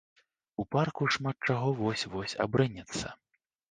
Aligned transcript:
У 0.63 0.65
парку 0.75 1.11
шмат 1.17 1.37
чаго 1.51 1.69
вось-вось 1.83 2.37
абрынецца. 2.49 3.19